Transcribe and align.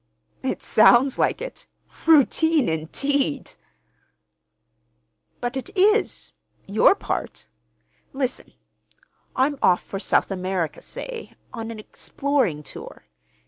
"It 0.41 0.63
sounds 0.63 1.19
like 1.19 1.43
it. 1.43 1.67
Routine, 2.07 2.67
indeed!" 2.67 3.51
"But 5.39 5.55
it 5.55 5.69
is—your 5.77 6.95
part. 6.95 7.47
Listen. 8.11 8.53
I'm 9.35 9.59
off 9.61 9.83
for 9.83 9.99
South 9.99 10.31
America, 10.31 10.81
say, 10.81 11.35
on 11.53 11.69
an 11.69 11.77
exploring 11.77 12.63
tour. 12.63 13.05